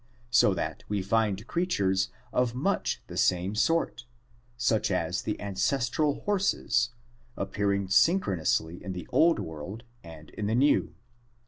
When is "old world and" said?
9.11-10.31